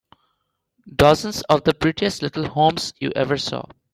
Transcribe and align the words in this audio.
Dozens 0.95 1.43
of 1.43 1.63
the 1.63 1.75
prettiest 1.75 2.23
little 2.23 2.47
homes 2.47 2.91
you 2.97 3.11
ever 3.15 3.37
saw. 3.37 3.65